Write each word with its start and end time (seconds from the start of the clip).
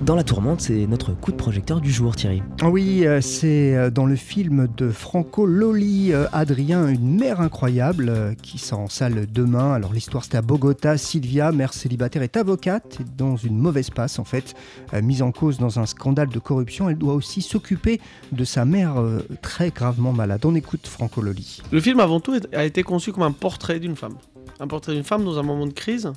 dans 0.00 0.14
la 0.14 0.24
tourmente, 0.24 0.60
c'est 0.60 0.86
notre 0.86 1.12
coup 1.12 1.32
de 1.32 1.36
projecteur 1.36 1.80
du 1.80 1.90
jour, 1.90 2.14
Thierry. 2.16 2.42
Oui, 2.62 3.06
euh, 3.06 3.20
c'est 3.20 3.76
euh, 3.76 3.90
dans 3.90 4.06
le 4.06 4.16
film 4.16 4.68
de 4.76 4.90
Franco 4.90 5.46
Loli, 5.46 6.12
euh, 6.12 6.26
Adrien, 6.32 6.88
une 6.88 7.16
mère 7.16 7.40
incroyable, 7.40 8.36
qui 8.42 8.58
sort 8.58 8.80
en 8.80 8.88
salle 8.88 9.26
demain. 9.30 9.72
Alors 9.72 9.92
l'histoire 9.92 10.24
c'est 10.24 10.36
à 10.36 10.42
Bogota. 10.42 10.96
Sylvia, 10.96 11.52
mère 11.52 11.72
célibataire, 11.72 12.22
est 12.22 12.36
avocate 12.36 12.98
et 13.00 13.04
dans 13.16 13.36
une 13.36 13.58
mauvaise 13.58 13.90
passe 13.90 14.18
en 14.18 14.24
fait, 14.24 14.54
mise 15.02 15.22
en 15.22 15.32
cause 15.32 15.58
dans 15.58 15.78
un 15.78 15.86
scandale 15.86 16.28
de 16.28 16.38
corruption. 16.38 16.88
Elle 16.88 16.98
doit 16.98 17.14
aussi 17.14 17.42
s'occuper 17.42 18.00
de 18.32 18.44
sa 18.44 18.64
mère 18.64 18.94
très 19.42 19.70
gravement 19.70 20.12
malade. 20.12 20.44
On 20.44 20.54
écoute 20.54 20.86
Franco 20.86 21.20
Loli. 21.20 21.62
Le 21.70 21.80
film, 21.80 22.00
avant 22.00 22.20
tout, 22.20 22.38
a 22.52 22.64
été 22.64 22.82
conçu 22.82 23.12
comme 23.12 23.22
un 23.22 23.32
portrait 23.32 23.80
d'une 23.80 23.96
femme. 23.96 24.16
Un 24.60 24.66
portrait 24.66 24.94
d'une 24.94 25.04
femme 25.04 25.24
dans 25.24 25.38
un 25.38 25.42
moment 25.42 25.66
de 25.66 25.72
crise 25.72 26.12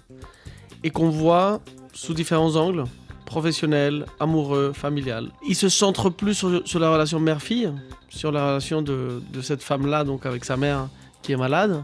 et 0.84 0.90
qu'on 0.90 1.10
voit 1.10 1.62
sous 1.94 2.14
différents 2.14 2.56
angles 2.56 2.84
professionnel, 3.28 4.06
amoureux, 4.20 4.72
familial. 4.74 5.30
Il 5.48 5.56
se 5.56 5.70
centre 5.70 6.10
plus 6.10 6.34
sur, 6.34 6.80
la 6.80 6.90
relation 6.90 7.20
mère-fille, 7.20 7.72
sur 8.10 8.32
la 8.32 8.48
relation 8.48 8.82
de, 8.82 9.22
cette 9.42 9.62
femme-là, 9.62 10.04
donc 10.04 10.26
avec 10.26 10.46
sa 10.46 10.58
mère 10.58 10.88
qui 11.22 11.34
est 11.34 11.38
malade. 11.38 11.84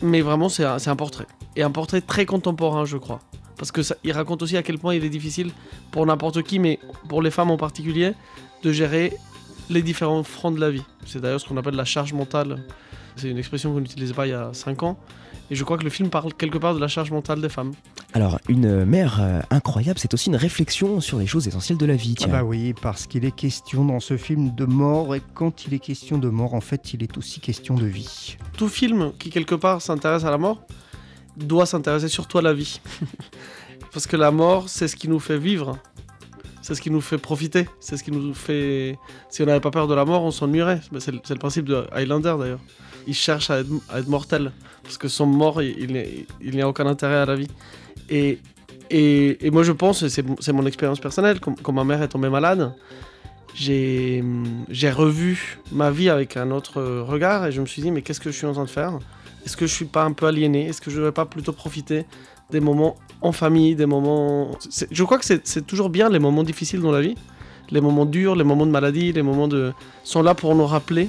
Mais 0.00 0.22
vraiment, 0.22 0.48
c'est 0.48 0.64
un, 0.64 0.78
c'est 0.78 0.88
un 0.88 0.96
portrait. 0.96 1.26
Et 1.56 1.62
un 1.62 1.70
portrait 1.72 2.00
très 2.00 2.24
contemporain, 2.24 2.84
je 2.84 2.96
crois. 2.96 3.20
Parce 3.58 3.72
que 3.72 3.82
ça, 3.82 3.96
il 4.04 4.12
raconte 4.12 4.42
aussi 4.42 4.56
à 4.56 4.62
quel 4.62 4.78
point 4.78 4.94
il 4.94 5.04
est 5.04 5.10
difficile 5.10 5.50
pour 5.90 6.06
n'importe 6.06 6.42
qui, 6.42 6.60
mais 6.60 6.78
pour 7.08 7.20
les 7.20 7.32
femmes 7.32 7.50
en 7.50 7.56
particulier, 7.56 8.12
de 8.62 8.72
gérer 8.72 9.12
les 9.68 9.82
différents 9.82 10.22
fronts 10.22 10.52
de 10.52 10.60
la 10.60 10.70
vie. 10.70 10.84
C'est 11.04 11.20
d'ailleurs 11.20 11.40
ce 11.40 11.48
qu'on 11.48 11.56
appelle 11.56 11.74
la 11.74 11.84
charge 11.84 12.12
mentale. 12.12 12.62
C'est 13.18 13.28
une 13.28 13.38
expression 13.38 13.72
qu'on 13.72 13.80
n'utilisait 13.80 14.14
pas 14.14 14.26
il 14.26 14.30
y 14.30 14.34
a 14.34 14.50
5 14.52 14.82
ans. 14.82 14.98
Et 15.50 15.54
je 15.54 15.64
crois 15.64 15.78
que 15.78 15.84
le 15.84 15.90
film 15.90 16.10
parle 16.10 16.34
quelque 16.34 16.58
part 16.58 16.74
de 16.74 16.78
la 16.78 16.88
charge 16.88 17.10
mentale 17.10 17.40
des 17.40 17.48
femmes. 17.48 17.72
Alors, 18.12 18.38
une 18.48 18.84
mère 18.84 19.18
euh, 19.20 19.40
incroyable, 19.50 19.98
c'est 19.98 20.12
aussi 20.12 20.28
une 20.28 20.36
réflexion 20.36 21.00
sur 21.00 21.18
les 21.18 21.26
choses 21.26 21.48
essentielles 21.48 21.78
de 21.78 21.86
la 21.86 21.96
vie. 21.96 22.14
Ah 22.22 22.26
bah 22.26 22.44
oui, 22.44 22.74
parce 22.80 23.06
qu'il 23.06 23.24
est 23.24 23.34
question 23.34 23.84
dans 23.84 24.00
ce 24.00 24.16
film 24.16 24.54
de 24.54 24.64
mort 24.66 25.14
et 25.14 25.22
quand 25.34 25.66
il 25.66 25.74
est 25.74 25.78
question 25.78 26.18
de 26.18 26.28
mort, 26.28 26.54
en 26.54 26.60
fait, 26.60 26.92
il 26.94 27.02
est 27.02 27.16
aussi 27.16 27.40
question 27.40 27.74
de 27.74 27.86
vie. 27.86 28.36
Tout 28.56 28.68
film 28.68 29.12
qui 29.18 29.30
quelque 29.30 29.54
part 29.54 29.80
s'intéresse 29.80 30.24
à 30.24 30.30
la 30.30 30.38
mort 30.38 30.62
doit 31.36 31.66
s'intéresser 31.66 32.08
surtout 32.08 32.38
à 32.38 32.42
la 32.42 32.52
vie. 32.52 32.80
Parce 33.92 34.06
que 34.06 34.16
la 34.16 34.30
mort, 34.30 34.68
c'est 34.68 34.86
ce 34.86 34.96
qui 34.96 35.08
nous 35.08 35.20
fait 35.20 35.38
vivre. 35.38 35.78
C'est 36.68 36.74
ce 36.74 36.82
qui 36.82 36.90
nous 36.90 37.00
fait 37.00 37.16
profiter. 37.16 37.66
C'est 37.80 37.96
ce 37.96 38.04
qui 38.04 38.10
nous 38.10 38.34
fait... 38.34 38.98
Si 39.30 39.42
on 39.42 39.46
n'avait 39.46 39.58
pas 39.58 39.70
peur 39.70 39.88
de 39.88 39.94
la 39.94 40.04
mort, 40.04 40.22
on 40.22 40.30
s'ennuierait. 40.30 40.82
C'est 40.98 41.12
le, 41.12 41.38
principe 41.38 41.64
de 41.64 41.86
Highlander 41.92 42.34
d'ailleurs. 42.38 42.60
Il 43.06 43.14
cherche 43.14 43.48
à 43.48 43.60
être, 43.60 43.70
à 43.88 44.02
mortel. 44.02 44.52
Parce 44.82 44.98
que 44.98 45.08
sans 45.08 45.24
mort, 45.24 45.62
il, 45.62 46.26
n'y 46.42 46.60
a 46.60 46.68
aucun 46.68 46.86
intérêt 46.86 47.14
à 47.14 47.24
la 47.24 47.36
vie. 47.36 47.48
Et, 48.10 48.38
moi 49.50 49.62
je 49.62 49.72
pense, 49.72 50.02
et 50.02 50.10
c'est 50.10 50.52
mon 50.52 50.66
expérience 50.66 51.00
personnelle, 51.00 51.40
quand, 51.40 51.72
ma 51.72 51.84
mère 51.84 52.02
est 52.02 52.08
tombée 52.08 52.28
malade, 52.28 52.74
j'ai 53.54 54.20
revu 54.92 55.60
ma 55.72 55.90
vie 55.90 56.10
avec 56.10 56.36
un 56.36 56.50
autre 56.50 56.82
regard 56.82 57.46
et 57.46 57.52
je 57.52 57.62
me 57.62 57.66
suis 57.66 57.80
dit 57.80 57.90
mais 57.90 58.02
qu'est-ce 58.02 58.20
que 58.20 58.30
je 58.30 58.36
suis 58.36 58.46
en 58.46 58.52
train 58.52 58.64
de 58.64 58.70
faire? 58.70 58.98
Est-ce 59.44 59.56
que 59.56 59.66
je 59.66 59.74
suis 59.74 59.84
pas 59.84 60.04
un 60.04 60.12
peu 60.12 60.26
aliéné? 60.26 60.66
Est-ce 60.66 60.80
que 60.80 60.90
je 60.90 60.96
ne 60.96 61.00
devrais 61.00 61.12
pas 61.12 61.26
plutôt 61.26 61.52
profiter 61.52 62.04
des 62.50 62.60
moments 62.60 62.96
en 63.20 63.32
famille, 63.32 63.74
des 63.74 63.86
moments... 63.86 64.52
Je 64.90 65.04
crois 65.04 65.18
que 65.18 65.24
c'est 65.24 65.66
toujours 65.66 65.90
bien 65.90 66.08
les 66.08 66.18
moments 66.18 66.44
difficiles 66.44 66.80
dans 66.80 66.92
la 66.92 67.00
vie, 67.00 67.16
les 67.70 67.80
moments 67.80 68.06
durs, 68.06 68.36
les 68.36 68.44
moments 68.44 68.66
de 68.66 68.70
maladie, 68.70 69.12
les 69.12 69.22
moments 69.22 69.48
de... 69.48 69.72
sont 70.04 70.22
là 70.22 70.34
pour 70.34 70.54
nous 70.54 70.66
rappeler 70.66 71.08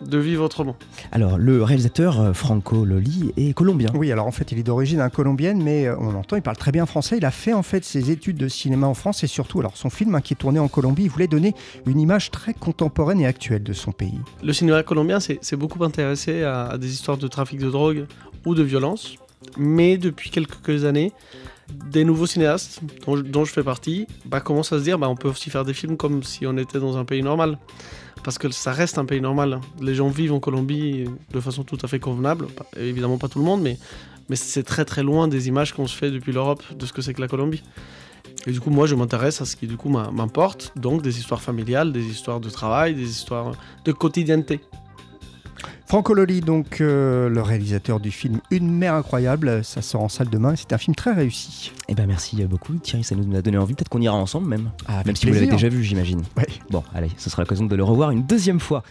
de 0.00 0.18
vivre 0.18 0.44
autrement. 0.44 0.76
Alors, 1.12 1.38
le 1.38 1.62
réalisateur 1.62 2.20
euh, 2.20 2.32
Franco 2.32 2.84
Loli 2.84 3.32
est 3.36 3.52
colombien. 3.52 3.90
Oui, 3.94 4.12
alors 4.12 4.26
en 4.26 4.30
fait, 4.30 4.52
il 4.52 4.58
est 4.58 4.62
d'origine 4.62 5.00
hein, 5.00 5.10
colombienne, 5.10 5.62
mais 5.62 5.86
euh, 5.86 5.96
on 5.98 6.14
entend, 6.14 6.36
il 6.36 6.42
parle 6.42 6.56
très 6.56 6.72
bien 6.72 6.86
français. 6.86 7.16
Il 7.18 7.24
a 7.24 7.30
fait 7.30 7.52
en 7.52 7.62
fait 7.62 7.84
ses 7.84 8.10
études 8.10 8.36
de 8.36 8.48
cinéma 8.48 8.86
en 8.86 8.94
France 8.94 9.24
et 9.24 9.26
surtout, 9.26 9.60
alors 9.60 9.76
son 9.76 9.90
film 9.90 10.14
hein, 10.14 10.20
qui 10.20 10.34
est 10.34 10.36
tourné 10.36 10.58
en 10.58 10.68
Colombie, 10.68 11.04
il 11.04 11.10
voulait 11.10 11.26
donner 11.26 11.54
une 11.86 12.00
image 12.00 12.30
très 12.30 12.54
contemporaine 12.54 13.20
et 13.20 13.26
actuelle 13.26 13.62
de 13.62 13.72
son 13.72 13.92
pays. 13.92 14.20
Le 14.42 14.52
cinéma 14.52 14.82
colombien 14.82 15.20
s'est 15.20 15.38
s'est 15.42 15.56
beaucoup 15.56 15.82
intéressé 15.84 16.42
à, 16.42 16.66
à 16.66 16.78
des 16.78 16.92
histoires 16.92 17.16
de 17.16 17.28
trafic 17.28 17.58
de 17.58 17.70
drogue 17.70 18.06
ou 18.46 18.54
de 18.54 18.62
violence, 18.62 19.16
mais 19.56 19.96
depuis 19.96 20.30
quelques 20.30 20.84
années, 20.84 21.12
des 21.90 22.04
nouveaux 22.04 22.26
cinéastes, 22.26 22.80
dont 23.06 23.44
je, 23.44 23.52
fais 23.52 23.62
partie, 23.62 24.06
bah, 24.24 24.40
commencent 24.40 24.72
à 24.72 24.78
se 24.78 24.84
dire 24.84 24.98
bah, 24.98 25.08
on 25.08 25.16
peut 25.16 25.28
aussi 25.28 25.50
faire 25.50 25.64
des 25.64 25.74
films 25.74 25.96
comme 25.96 26.22
si 26.22 26.46
on 26.46 26.56
était 26.56 26.80
dans 26.80 26.96
un 26.96 27.04
pays 27.04 27.22
normal. 27.22 27.58
Parce 28.22 28.36
que 28.36 28.50
ça 28.50 28.72
reste 28.72 28.98
un 28.98 29.06
pays 29.06 29.20
normal. 29.20 29.60
Les 29.80 29.94
gens 29.94 30.08
vivent 30.08 30.34
en 30.34 30.40
Colombie 30.40 31.06
de 31.32 31.40
façon 31.40 31.64
tout 31.64 31.78
à 31.82 31.88
fait 31.88 32.00
convenable. 32.00 32.48
Évidemment 32.76 33.16
pas 33.16 33.28
tout 33.28 33.38
le 33.38 33.44
monde, 33.44 33.62
mais, 33.62 33.78
c'est 34.34 34.62
très 34.62 34.84
très 34.84 35.02
loin 35.02 35.26
des 35.26 35.48
images 35.48 35.72
qu'on 35.72 35.86
se 35.86 35.96
fait 35.96 36.10
depuis 36.10 36.32
l'Europe 36.32 36.62
de 36.74 36.86
ce 36.86 36.92
que 36.92 37.02
c'est 37.02 37.14
que 37.14 37.20
la 37.20 37.28
Colombie. 37.28 37.62
Et 38.46 38.52
du 38.52 38.60
coup, 38.60 38.70
moi, 38.70 38.86
je 38.86 38.94
m'intéresse 38.94 39.40
à 39.40 39.44
ce 39.44 39.56
qui, 39.56 39.66
du 39.66 39.76
coup, 39.76 39.88
m'im- 39.88 40.10
m'importe. 40.12 40.72
Donc, 40.76 41.02
des 41.02 41.18
histoires 41.18 41.42
familiales, 41.42 41.92
des 41.92 42.04
histoires 42.04 42.40
de 42.40 42.48
travail, 42.48 42.94
des 42.94 43.10
histoires 43.10 43.52
de 43.84 43.92
quotidienneté. 43.92 44.60
Franco 45.90 46.14
Loli, 46.14 46.40
donc 46.40 46.80
euh, 46.80 47.28
le 47.28 47.42
réalisateur 47.42 47.98
du 47.98 48.12
film 48.12 48.38
Une 48.52 48.70
mère 48.70 48.94
incroyable, 48.94 49.64
ça 49.64 49.82
sort 49.82 50.02
en 50.02 50.08
salle 50.08 50.28
demain. 50.28 50.54
C'est 50.54 50.72
un 50.72 50.78
film 50.78 50.94
très 50.94 51.12
réussi. 51.12 51.72
Eh 51.88 51.94
ben, 51.94 52.06
merci 52.06 52.40
beaucoup, 52.44 52.74
Thierry, 52.74 53.02
ça 53.02 53.16
nous 53.16 53.36
a 53.36 53.42
donné 53.42 53.58
envie. 53.58 53.74
Peut-être 53.74 53.88
qu'on 53.88 54.00
ira 54.00 54.14
ensemble 54.14 54.46
même. 54.46 54.70
Ah, 54.86 55.02
Même 55.04 55.16
si 55.16 55.26
vous 55.26 55.32
l'avez 55.34 55.48
déjà 55.48 55.68
vu, 55.68 55.82
j'imagine. 55.82 56.22
Ouais. 56.36 56.46
Bon, 56.70 56.84
allez, 56.94 57.10
ce 57.16 57.28
sera 57.28 57.42
l'occasion 57.42 57.66
de 57.66 57.74
le 57.74 57.82
revoir 57.82 58.12
une 58.12 58.22
deuxième 58.22 58.60
fois. 58.60 58.84